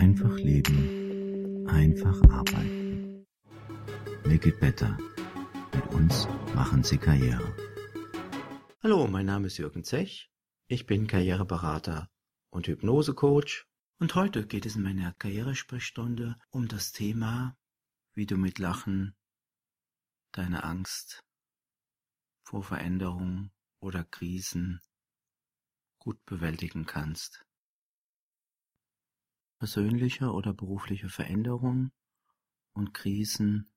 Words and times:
Einfach 0.00 0.34
leben, 0.38 1.68
einfach 1.68 2.18
arbeiten. 2.30 3.26
Make 4.24 4.48
it 4.48 4.58
better. 4.58 4.96
Mit 5.74 5.86
uns 5.88 6.26
machen 6.54 6.82
Sie 6.82 6.96
Karriere. 6.96 7.54
Hallo, 8.82 9.06
mein 9.08 9.26
Name 9.26 9.48
ist 9.48 9.58
Jürgen 9.58 9.84
Zech. 9.84 10.30
Ich 10.68 10.86
bin 10.86 11.06
Karriereberater 11.06 12.08
und 12.48 12.66
Hypnosecoach. 12.66 13.66
Und 13.98 14.14
heute 14.14 14.46
geht 14.46 14.64
es 14.64 14.76
in 14.76 14.84
meiner 14.84 15.12
Karrieresprechstunde 15.18 16.36
um 16.48 16.66
das 16.66 16.92
Thema, 16.92 17.58
wie 18.14 18.24
du 18.24 18.38
mit 18.38 18.58
Lachen 18.58 19.14
deine 20.32 20.64
Angst 20.64 21.26
vor 22.42 22.62
Veränderungen 22.62 23.52
oder 23.80 24.04
Krisen 24.04 24.80
gut 25.98 26.24
bewältigen 26.24 26.86
kannst. 26.86 27.44
Persönliche 29.60 30.32
oder 30.32 30.54
berufliche 30.54 31.10
Veränderungen 31.10 31.92
und 32.72 32.94
Krisen 32.94 33.70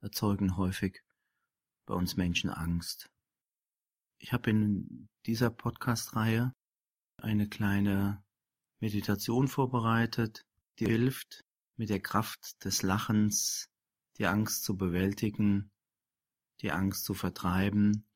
erzeugen 0.00 0.56
häufig 0.56 1.02
bei 1.84 1.94
uns 1.94 2.16
Menschen 2.16 2.48
Angst. 2.48 3.10
Ich 4.18 4.32
habe 4.32 4.50
in 4.50 5.08
dieser 5.26 5.50
Podcast-Reihe 5.50 6.52
eine 7.20 7.48
kleine 7.48 8.22
Meditation 8.78 9.48
vorbereitet, 9.48 10.46
die 10.78 10.86
hilft, 10.86 11.42
mit 11.76 11.90
der 11.90 12.00
Kraft 12.00 12.64
des 12.64 12.82
Lachens 12.82 13.68
die 14.18 14.26
Angst 14.26 14.62
zu 14.62 14.76
bewältigen, 14.76 15.72
die 16.60 16.70
Angst 16.70 17.04
zu 17.04 17.14
vertreiben 17.14 18.06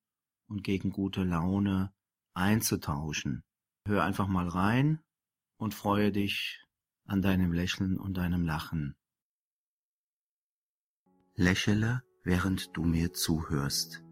und 0.47 0.63
gegen 0.63 0.91
gute 0.91 1.24
Laune 1.24 1.93
einzutauschen. 2.35 3.43
Hör 3.85 4.05
einfach 4.05 4.29
mal 4.29 4.47
rein 4.47 5.02
und 5.57 5.74
freue 5.74 6.13
dich 6.13 6.65
an 7.11 7.23
deinem 7.23 7.53
Lächeln 7.53 7.99
und 7.99 8.17
deinem 8.17 8.47
Lachen. 8.47 8.95
Lächele, 11.35 12.05
während 12.23 12.77
du 12.77 12.85
mir 12.85 13.13
zuhörst. 13.13 14.05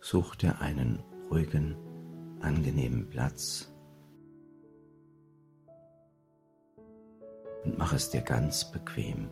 Such 0.00 0.36
dir 0.36 0.60
einen 0.60 0.98
ruhigen, 1.30 1.76
angenehmen 2.40 3.08
Platz 3.08 3.72
und 7.64 7.78
mach 7.78 7.94
es 7.94 8.10
dir 8.10 8.20
ganz 8.20 8.70
bequem. 8.70 9.30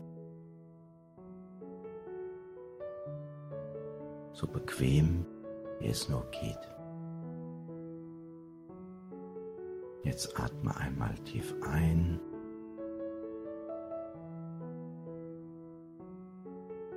So 4.32 4.46
bequem, 4.46 5.26
wie 5.80 5.88
es 5.88 6.08
nur 6.08 6.24
geht. 6.30 6.77
Jetzt 10.08 10.40
atme 10.40 10.74
einmal 10.74 11.14
tief 11.26 11.54
ein 11.60 12.18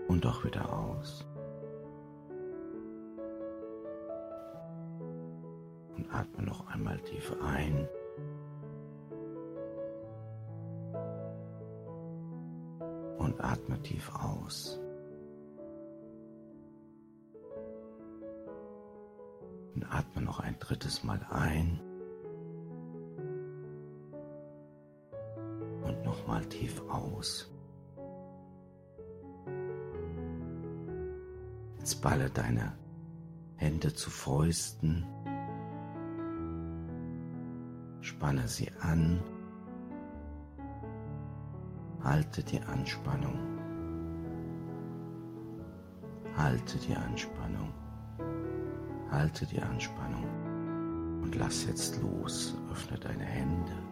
und 0.07 0.25
auch 0.25 0.45
wieder 0.45 0.71
aus. 0.71 1.27
Und 5.97 6.09
atme 6.09 6.43
noch 6.43 6.65
einmal 6.69 6.97
tief 7.01 7.35
ein. 7.43 7.85
Und 13.17 13.43
atme 13.43 13.81
tief 13.81 14.09
aus. 14.15 14.79
Und 19.75 19.83
atme 19.83 20.21
noch 20.21 20.39
ein 20.39 20.57
drittes 20.59 21.03
Mal 21.03 21.19
ein. 21.29 21.90
Nochmal 26.31 26.45
tief 26.45 26.81
aus. 26.89 27.49
Jetzt 31.77 32.01
balle 32.01 32.29
deine 32.29 32.73
Hände 33.57 33.93
zu 33.93 34.09
Fäusten, 34.09 35.05
spanne 37.99 38.47
sie 38.47 38.71
an, 38.81 39.21
halte 42.03 42.43
die 42.43 42.61
Anspannung, 42.61 43.37
halte 46.37 46.77
die 46.77 46.95
Anspannung, 46.95 47.73
halte 49.09 49.45
die 49.47 49.61
Anspannung. 49.61 50.23
Und 51.23 51.35
lass 51.35 51.65
jetzt 51.65 52.01
los, 52.01 52.55
öffne 52.71 52.97
deine 52.97 53.25
Hände. 53.25 53.90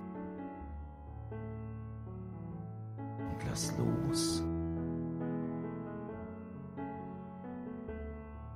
Lass 3.49 3.73
los. 3.79 4.43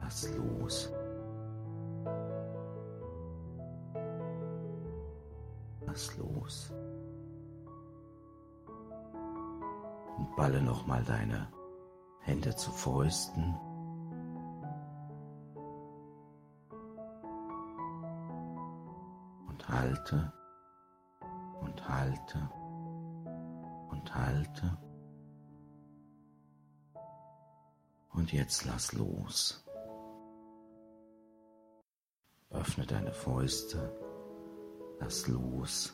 Lass 0.01 0.29
los. 0.37 0.93
Lass 5.87 6.17
los. 6.17 6.71
Und 10.17 10.35
balle 10.35 10.61
nochmal 10.61 11.03
deine 11.05 11.47
Hände 12.19 12.55
zu 12.55 12.69
Fäusten. 12.71 13.55
Und 19.47 19.69
halte 19.69 20.31
und 21.61 21.89
halte 21.89 22.37
und 23.93 24.15
halte. 24.15 24.77
Und 28.09 28.33
jetzt 28.33 28.65
lass 28.65 28.93
los. 28.93 29.63
Öffne 32.49 32.85
deine 32.85 33.13
Fäuste. 33.13 33.79
Lass 34.99 35.27
los. 35.27 35.93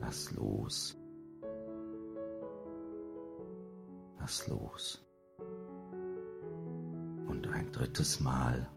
Lass 0.00 0.30
los. 0.32 0.96
Lass 4.18 4.46
los. 4.48 5.06
Und 7.28 7.46
ein 7.48 7.72
drittes 7.72 8.20
Mal. 8.20 8.68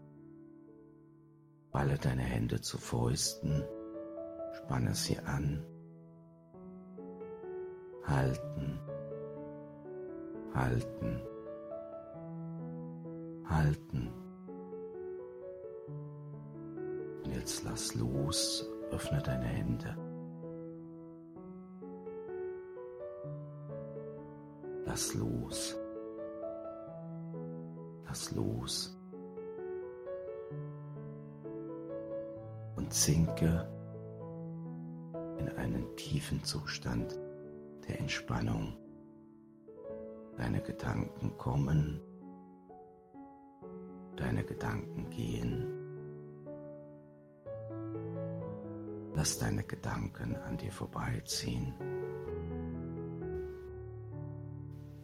Balle 1.70 1.96
deine 1.98 2.22
Hände 2.22 2.60
zu 2.60 2.78
Fäusten. 2.78 3.64
Spanne 4.70 4.94
sie 4.94 5.18
an. 5.18 5.66
Halten 8.04 8.78
halten, 10.54 11.22
halten. 13.44 14.10
Und 17.24 17.34
jetzt 17.34 17.64
lass 17.64 17.94
los, 17.94 18.68
öffne 18.90 19.22
deine 19.22 19.44
Hände. 19.44 19.96
Lass 24.84 25.14
los. 25.14 25.76
Lass 28.06 28.32
los. 28.32 28.96
Und 32.76 32.92
sinke 32.92 33.68
in 35.40 35.48
einen 35.56 35.96
tiefen 35.96 36.44
Zustand 36.44 37.18
der 37.88 37.98
Entspannung. 37.98 38.76
Deine 40.36 40.60
Gedanken 40.60 41.36
kommen, 41.38 42.00
deine 44.16 44.44
Gedanken 44.44 45.08
gehen. 45.10 45.66
Lass 49.14 49.38
deine 49.38 49.64
Gedanken 49.64 50.36
an 50.36 50.56
dir 50.56 50.72
vorbeiziehen. 50.72 51.74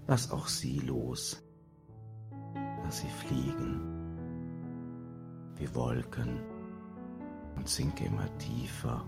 Lass 0.06 0.30
auch 0.30 0.46
sie 0.46 0.78
los. 0.80 1.42
Lass 2.84 2.98
sie 2.98 3.08
fliegen 3.08 3.92
wie 5.56 5.74
Wolken 5.74 6.38
und 7.56 7.66
sinke 7.66 8.04
immer 8.04 8.28
tiefer 8.38 9.04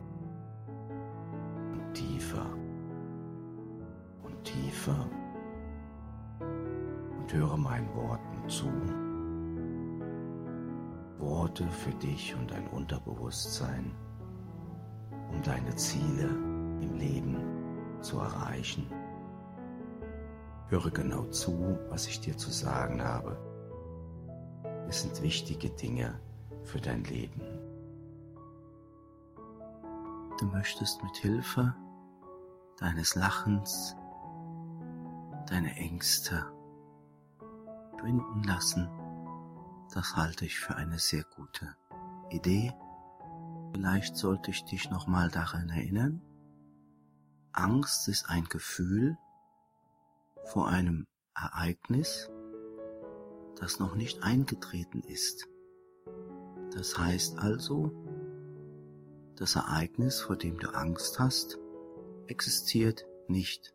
tiefer 1.94 2.46
und 4.22 4.44
tiefer 4.44 5.08
und 6.40 7.32
höre 7.32 7.56
meinen 7.56 7.94
Worten 7.94 8.48
zu. 8.48 8.70
Worte 11.18 11.68
für 11.68 11.94
dich 11.94 12.34
und 12.36 12.50
dein 12.50 12.66
Unterbewusstsein, 12.68 13.92
um 15.30 15.42
deine 15.42 15.74
Ziele 15.76 16.28
im 16.80 16.94
Leben 16.94 17.36
zu 18.00 18.18
erreichen. 18.18 18.86
Höre 20.68 20.90
genau 20.90 21.24
zu, 21.24 21.78
was 21.88 22.06
ich 22.06 22.20
dir 22.20 22.36
zu 22.36 22.50
sagen 22.50 23.02
habe. 23.02 23.36
Es 24.88 25.02
sind 25.02 25.20
wichtige 25.22 25.70
Dinge, 25.70 26.20
für 26.68 26.80
dein 26.80 27.02
Leben. 27.04 27.40
Du 30.38 30.46
möchtest 30.46 31.02
mit 31.02 31.16
Hilfe 31.16 31.74
deines 32.78 33.16
Lachens 33.16 33.96
deine 35.48 35.74
Ängste 35.74 36.46
schwinden 37.98 38.44
lassen. 38.44 38.88
Das 39.92 40.14
halte 40.14 40.44
ich 40.44 40.60
für 40.60 40.76
eine 40.76 41.00
sehr 41.00 41.24
gute 41.34 41.74
Idee. 42.30 42.72
Vielleicht 43.72 44.16
sollte 44.16 44.52
ich 44.52 44.64
dich 44.64 44.90
nochmal 44.90 45.28
daran 45.28 45.68
erinnern. 45.70 46.22
Angst 47.52 48.06
ist 48.06 48.30
ein 48.30 48.44
Gefühl 48.44 49.18
vor 50.44 50.68
einem 50.68 51.08
Ereignis, 51.34 52.30
das 53.56 53.80
noch 53.80 53.96
nicht 53.96 54.22
eingetreten 54.22 55.00
ist. 55.00 55.48
Das 56.70 56.96
heißt 56.96 57.40
also, 57.40 58.07
das 59.38 59.54
Ereignis, 59.54 60.20
vor 60.20 60.36
dem 60.36 60.58
du 60.58 60.68
Angst 60.74 61.20
hast, 61.20 61.58
existiert 62.26 63.06
nicht. 63.28 63.72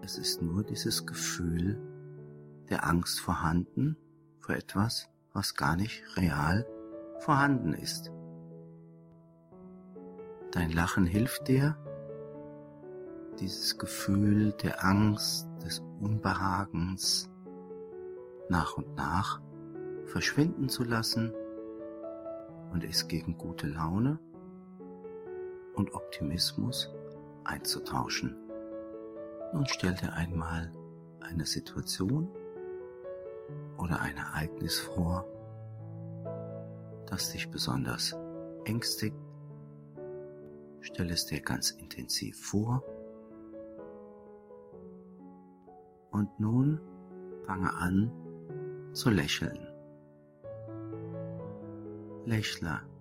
Es 0.00 0.16
ist 0.16 0.42
nur 0.42 0.62
dieses 0.62 1.06
Gefühl 1.06 1.80
der 2.70 2.86
Angst 2.86 3.20
vorhanden 3.20 3.96
vor 4.40 4.54
etwas, 4.54 5.08
was 5.32 5.54
gar 5.54 5.76
nicht 5.76 6.04
real 6.16 6.66
vorhanden 7.18 7.74
ist. 7.74 8.12
Dein 10.52 10.70
Lachen 10.70 11.06
hilft 11.06 11.48
dir, 11.48 11.76
dieses 13.40 13.78
Gefühl 13.78 14.52
der 14.52 14.84
Angst, 14.84 15.48
des 15.64 15.80
Unbehagens 16.00 17.30
nach 18.48 18.76
und 18.76 18.94
nach 18.96 19.40
verschwinden 20.06 20.68
zu 20.68 20.84
lassen 20.84 21.32
und 22.72 22.84
es 22.84 23.08
gegen 23.08 23.38
gute 23.38 23.66
Laune 23.66 24.18
und 25.74 25.94
Optimismus 25.94 26.92
einzutauschen. 27.44 28.36
Nun 29.52 29.66
stell 29.66 29.94
dir 29.94 30.12
einmal 30.14 30.72
eine 31.20 31.46
Situation 31.46 32.28
oder 33.78 34.00
ein 34.00 34.16
Ereignis 34.16 34.78
vor, 34.78 35.26
das 37.06 37.32
dich 37.32 37.50
besonders 37.50 38.16
ängstigt. 38.64 39.16
Stell 40.80 41.10
es 41.10 41.26
dir 41.26 41.40
ganz 41.40 41.70
intensiv 41.70 42.40
vor. 42.40 42.82
Und 46.10 46.38
nun 46.38 46.80
fange 47.46 47.72
an 47.74 48.10
zu 48.92 49.10
lächeln. 49.10 49.68
Lächle. 52.24 52.91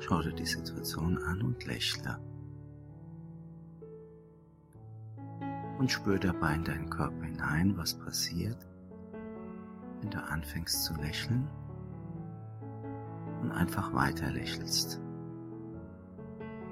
Schau 0.00 0.22
dir 0.22 0.32
die 0.32 0.46
Situation 0.46 1.18
an 1.18 1.42
und 1.42 1.64
lächle. 1.64 2.18
und 5.78 5.90
spür 5.90 6.18
dabei 6.18 6.54
in 6.54 6.64
deinen 6.64 6.90
Körper 6.90 7.24
hinein, 7.24 7.76
was 7.76 7.94
passiert, 7.94 8.66
wenn 10.00 10.10
du 10.10 10.22
anfängst 10.22 10.84
zu 10.84 10.94
lächeln 10.94 11.48
und 13.42 13.52
einfach 13.52 13.92
weiter 13.92 14.30
lächelst. 14.30 15.00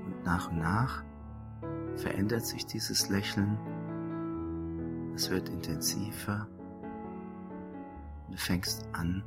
Und 0.07 0.25
nach 0.25 0.51
und 0.51 0.59
nach 0.59 1.05
verändert 1.97 2.45
sich 2.45 2.67
dieses 2.67 3.09
Lächeln, 3.09 3.59
es 5.15 5.31
wird 5.31 5.49
intensiver 5.49 6.49
und 8.27 8.33
du 8.33 8.39
fängst 8.39 8.89
an 8.93 9.23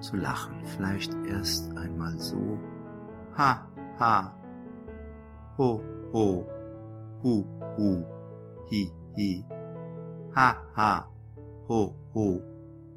zu 0.00 0.16
lachen. 0.16 0.64
Vielleicht 0.64 1.12
erst 1.26 1.76
einmal 1.76 2.16
so, 2.18 2.58
ha, 3.38 3.50
ha, 3.98 4.32
ho, 5.56 5.80
ho, 6.12 6.24
hu, 7.22 7.32
hu 7.76 7.90
hi, 8.70 8.80
hi, 9.16 9.28
ha, 10.34 10.46
ha, 10.76 11.06
ho, 11.68 11.78
ho, 12.14 12.24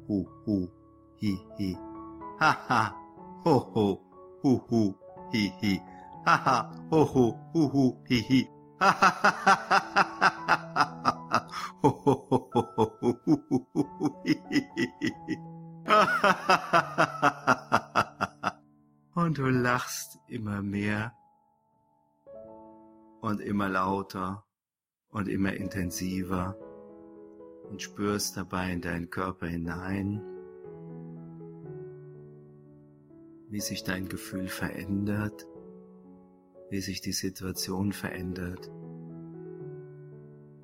hu, 0.08 0.16
hu, 0.46 0.56
hi, 1.20 1.32
hi, 1.58 1.68
ha, 2.40 2.50
ha, 2.68 2.80
ho, 3.44 3.54
ho, 3.74 3.86
hu, 4.42 4.56
hu, 4.68 4.82
hi, 5.32 5.44
hi, 5.60 5.78
ha, 6.26 6.36
ha, 6.46 6.56
ho, 6.90 7.04
ho, 7.14 7.24
hu, 7.52 7.68
hu, 7.74 7.84
hi, 8.08 8.18
hi, 8.28 8.42
ha, 8.80 8.90
ha, 8.90 9.10
ha, 9.14 9.42
ha, 9.42 9.78
ha, 10.18 10.58
ha, 11.30 11.46
ho, 11.82 11.90
ho, 12.04 12.12
ho, 12.30 12.38
ho, 12.52 12.62
ho, 12.76 12.84
hu, 13.00 13.10
hu, 13.26 13.36
hu, 13.48 13.86
hu, 13.98 14.10
hi, 14.24 14.34
hi, 14.50 14.86
hi, 15.02 15.36
Und 19.14 19.38
du 19.38 19.48
lachst 19.48 20.18
immer 20.32 20.62
mehr 20.62 21.14
und 23.20 23.40
immer 23.40 23.68
lauter 23.68 24.44
und 25.10 25.28
immer 25.28 25.52
intensiver 25.52 26.56
und 27.68 27.80
spürst 27.80 28.36
dabei 28.36 28.72
in 28.72 28.80
deinen 28.80 29.10
Körper 29.10 29.46
hinein, 29.46 30.22
wie 33.48 33.60
sich 33.60 33.84
dein 33.84 34.08
Gefühl 34.08 34.48
verändert, 34.48 35.46
wie 36.70 36.80
sich 36.80 37.02
die 37.02 37.12
Situation 37.12 37.92
verändert, 37.92 38.70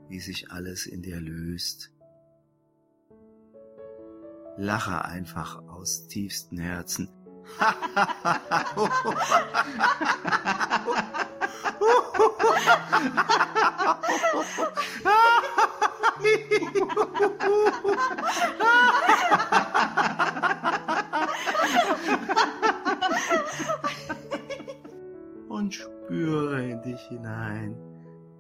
wie 0.09 0.21
sich 0.21 0.51
alles 0.51 0.87
in 0.87 1.03
dir 1.03 1.21
löst. 1.21 1.93
Lache 4.57 5.05
einfach 5.05 5.63
aus 5.69 6.09
tiefstem 6.09 6.59
Herzen. 6.59 7.11
Und 25.49 25.75
spüre 25.75 26.69
in 26.69 26.83
dich 26.83 27.01
hinein, 27.09 27.77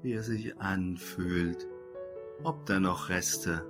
wie 0.02 0.12
es 0.12 0.26
sich 0.26 0.58
anfühlt, 0.61 1.66
ob 2.44 2.66
da 2.66 2.78
noch 2.78 3.08
Reste 3.08 3.66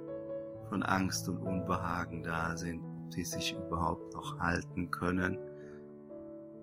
von 0.69 0.83
Angst 0.83 1.29
und 1.29 1.39
Unbehagen 1.39 2.23
da 2.23 2.57
sind, 2.57 2.83
ob 3.09 3.15
sie 3.15 3.25
sich 3.25 3.57
überhaupt 3.57 4.13
noch 4.13 4.39
halten 4.39 4.91
können. 4.91 5.39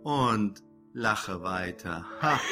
Und 0.03 0.61
lache 0.93 1.41
weiter. 1.41 2.05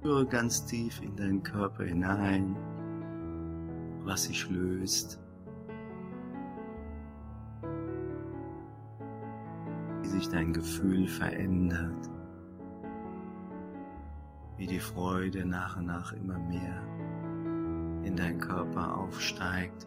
Spüre 0.00 0.24
ganz 0.24 0.64
tief 0.64 1.02
in 1.02 1.14
deinen 1.14 1.42
Körper 1.42 1.84
hinein, 1.84 2.56
was 4.02 4.24
sich 4.24 4.48
löst. 4.48 5.20
sich 10.02 10.28
dein 10.30 10.54
Gefühl 10.54 11.06
verändert, 11.06 12.10
wie 14.56 14.66
die 14.66 14.80
Freude 14.80 15.44
nach 15.44 15.76
und 15.76 15.86
nach 15.86 16.14
immer 16.14 16.38
mehr 16.38 16.82
in 18.02 18.16
dein 18.16 18.40
Körper 18.40 18.96
aufsteigt. 18.96 19.86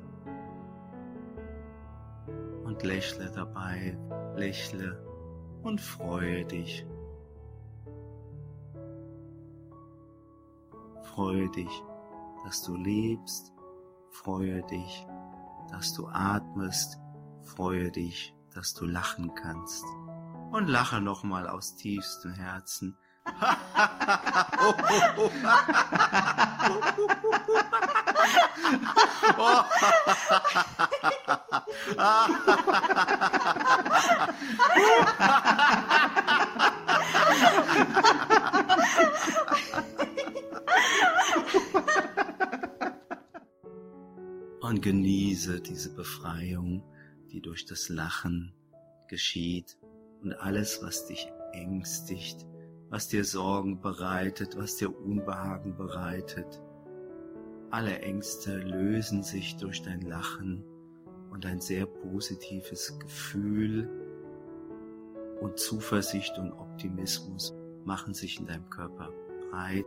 Und 2.63 2.83
lächle 2.83 3.31
dabei, 3.33 3.97
lächle 4.35 5.03
und 5.63 5.81
freue 5.81 6.45
dich. 6.45 6.85
Freue 11.13 11.49
dich, 11.49 11.83
dass 12.43 12.63
du 12.63 12.75
lebst. 12.75 13.53
Freue 14.09 14.63
dich, 14.63 15.05
dass 15.69 15.93
du 15.93 16.07
atmest. 16.07 16.97
Freue 17.43 17.91
dich, 17.91 18.33
dass 18.55 18.73
du 18.73 18.87
lachen 18.87 19.35
kannst. 19.35 19.85
Und 20.51 20.67
lache 20.67 21.01
nochmal 21.01 21.47
aus 21.47 21.75
tiefstem 21.75 22.33
Herzen. 22.33 22.97
Und 44.61 44.81
genieße 44.81 45.61
diese 45.61 45.93
Befreiung, 45.93 46.83
die 47.31 47.41
durch 47.41 47.65
das 47.65 47.89
Lachen 47.89 48.53
geschieht 49.07 49.77
und 50.21 50.33
alles, 50.33 50.81
was 50.81 51.05
dich 51.05 51.31
ängstigt, 51.51 52.47
was 52.89 53.09
dir 53.09 53.25
Sorgen 53.25 53.81
bereitet, 53.81 54.57
was 54.57 54.77
dir 54.77 54.97
Unbehagen 54.97 55.75
bereitet. 55.75 56.61
Alle 57.71 57.99
Ängste 57.99 58.57
lösen 58.57 59.23
sich 59.23 59.57
durch 59.57 59.81
dein 59.81 60.01
Lachen 60.01 60.63
und 61.29 61.45
ein 61.45 61.59
sehr 61.59 61.85
positives 61.85 62.97
Gefühl 62.99 63.89
und 65.41 65.59
Zuversicht 65.59 66.37
und 66.37 66.53
Optimismus 66.53 67.53
machen 67.83 68.13
sich 68.13 68.39
in 68.39 68.45
deinem 68.45 68.69
Körper 68.69 69.11
breit. 69.49 69.85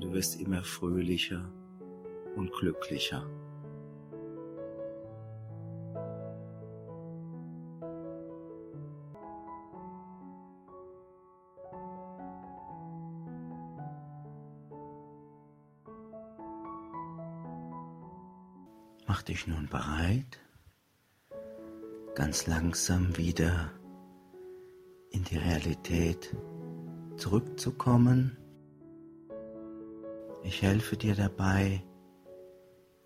Und 0.00 0.06
du 0.06 0.14
wirst 0.14 0.40
immer 0.40 0.62
fröhlicher 0.64 1.52
und 2.34 2.50
glücklicher. 2.52 3.28
Mach 19.06 19.20
dich 19.20 19.46
nun 19.46 19.68
bereit, 19.68 20.40
ganz 22.14 22.46
langsam 22.46 23.18
wieder 23.18 23.70
in 25.10 25.24
die 25.24 25.36
Realität 25.36 26.34
zurückzukommen. 27.18 28.39
Ich 30.42 30.62
helfe 30.62 30.96
dir 30.96 31.14
dabei, 31.14 31.82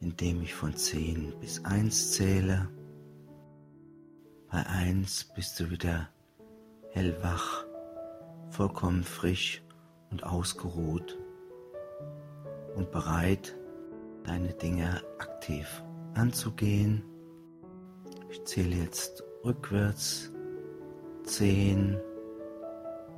indem 0.00 0.42
ich 0.42 0.54
von 0.54 0.76
10 0.76 1.34
bis 1.40 1.64
1 1.64 2.12
zähle. 2.12 2.68
Bei 4.50 4.64
1 4.64 5.32
bist 5.34 5.58
du 5.58 5.70
wieder 5.70 6.08
hellwach, 6.92 7.64
vollkommen 8.50 9.02
frisch 9.02 9.62
und 10.10 10.22
ausgeruht 10.22 11.18
und 12.76 12.92
bereit, 12.92 13.56
deine 14.22 14.52
Dinge 14.52 15.02
aktiv 15.18 15.82
anzugehen. 16.14 17.02
Ich 18.30 18.44
zähle 18.44 18.76
jetzt 18.76 19.24
rückwärts. 19.44 20.30
Zehn. 21.24 21.98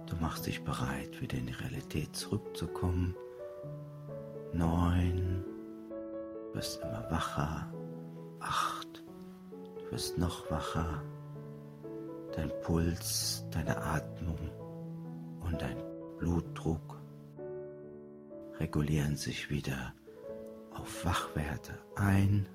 Du 0.06 0.16
machst 0.20 0.46
dich 0.46 0.64
bereit, 0.64 1.20
wieder 1.20 1.36
in 1.36 1.46
die 1.46 1.52
Realität 1.52 2.14
zurückzukommen. 2.16 3.14
Neun. 4.56 5.44
Du 5.88 6.54
wirst 6.54 6.80
immer 6.82 7.04
wacher. 7.10 7.72
Acht. 8.40 9.04
Du 9.78 9.92
wirst 9.92 10.18
noch 10.18 10.50
wacher. 10.50 11.02
Dein 12.34 12.50
Puls, 12.62 13.44
deine 13.50 13.76
Atmung 13.76 14.38
und 15.40 15.60
dein 15.60 15.76
Blutdruck 16.18 17.00
regulieren 18.58 19.16
sich 19.16 19.50
wieder 19.50 19.94
auf 20.72 21.04
Wachwerte 21.04 21.78
ein 21.94 22.46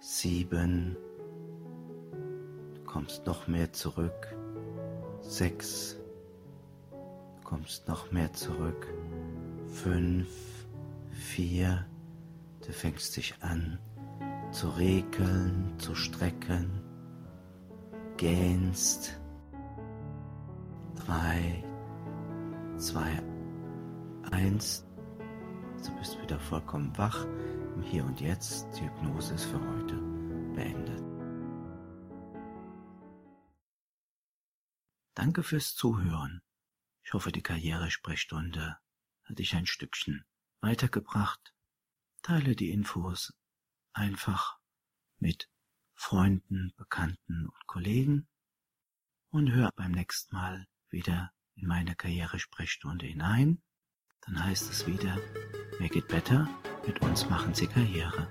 sieben, 0.00 0.96
du 2.74 2.82
kommst 2.84 3.26
noch 3.26 3.46
mehr 3.48 3.72
zurück, 3.72 4.34
sechs, 5.20 5.96
du 6.90 7.44
kommst 7.44 7.88
noch 7.88 8.10
mehr 8.12 8.32
zurück, 8.32 8.86
fünf, 9.66 10.28
vier, 11.18 11.86
du 12.64 12.72
fängst 12.72 13.16
dich 13.16 13.34
an 13.42 13.78
zu 14.50 14.68
regeln, 14.70 15.78
zu 15.78 15.94
strecken, 15.94 16.82
gähnst, 18.16 19.20
drei, 20.94 21.62
zwei, 22.78 23.22
eins, 24.30 24.86
du 25.84 25.94
bist 25.98 26.20
wieder 26.22 26.40
vollkommen 26.40 26.96
wach 26.96 27.24
im 27.74 27.82
Hier 27.82 28.04
und 28.04 28.20
Jetzt. 28.20 28.66
Die 28.76 28.84
Hypnose 28.84 29.34
ist 29.34 29.44
für 29.44 29.60
heute 29.60 29.96
beendet. 30.54 31.02
Danke 35.14 35.42
fürs 35.42 35.74
Zuhören. 35.74 36.40
Ich 37.02 37.12
hoffe, 37.12 37.32
die 37.32 37.42
Karrieresprechstunde 37.42 38.78
hat 39.24 39.38
dich 39.38 39.54
ein 39.54 39.66
Stückchen 39.66 40.24
weitergebracht. 40.60 41.54
Teile 42.22 42.56
die 42.56 42.70
Infos 42.70 43.32
einfach 43.92 44.58
mit 45.18 45.48
Freunden, 45.94 46.72
Bekannten 46.76 47.46
und 47.46 47.66
Kollegen 47.66 48.28
und 49.30 49.50
hör 49.50 49.72
beim 49.74 49.92
nächsten 49.92 50.34
Mal 50.34 50.66
wieder 50.90 51.32
in 51.54 51.66
meine 51.66 51.96
Karrieresprechstunde 51.96 53.06
hinein. 53.06 53.62
Dann 54.22 54.44
heißt 54.44 54.70
es 54.70 54.86
wieder, 54.86 55.16
make 55.80 55.98
it 55.98 56.08
better 56.08 56.48
mit 56.86 57.00
uns 57.02 57.28
machen 57.28 57.54
Sie 57.54 57.66
Karriere. 57.66 58.28